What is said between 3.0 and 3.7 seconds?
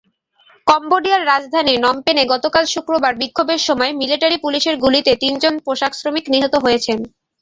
বিক্ষোভের